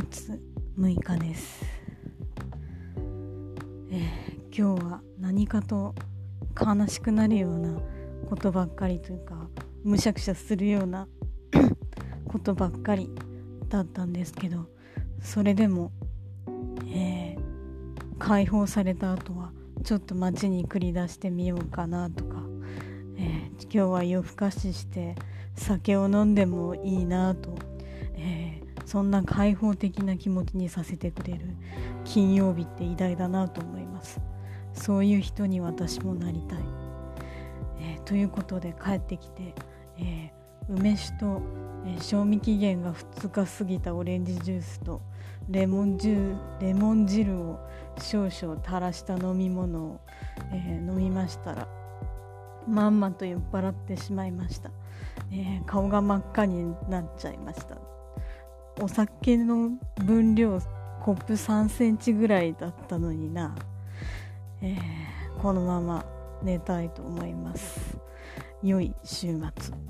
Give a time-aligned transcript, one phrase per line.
[0.00, 0.40] 月
[0.78, 1.64] 6日です、
[3.90, 5.92] えー、今日は何かと
[6.56, 7.80] 悲しくなるような
[8.30, 9.48] ことばっかりというか
[9.82, 11.08] むしゃくしゃするような
[12.28, 13.10] ことばっかり
[13.68, 14.66] だったんですけど
[15.20, 15.90] それでも、
[16.94, 19.50] えー、解放された後は
[19.82, 22.36] ちょっと街に繰り出してみようかなとか、
[23.16, 25.16] えー、今日は夜更かしして
[25.56, 27.52] 酒を飲んでもいいなと、
[28.14, 31.40] えー、そんな開放的な気持ちにさせてくれる
[32.06, 34.18] 金曜日って偉大だなと思います。
[34.72, 36.58] そういう人に私もなりたい、
[37.80, 39.54] えー、ということで帰ってきて、
[39.98, 40.32] え
[40.70, 41.42] 梅酒と、
[41.84, 45.02] え賞味期限が2日過ぎたオレンジジュースと
[45.50, 47.58] レモンジュレモン汁を
[48.00, 50.00] 少々垂らした飲み物を、
[50.50, 51.68] え飲みましたら
[52.66, 54.70] まんまと酔っ払ってしまいました、
[55.30, 57.97] えー、顔が真っ赤になっちゃいました。
[58.80, 59.70] お酒の
[60.04, 60.60] 分量
[61.02, 63.56] コップ3センチぐらいだったのにな、
[64.62, 66.04] えー、このまま
[66.42, 67.98] 寝たいと思います。
[68.62, 69.87] 良い週末。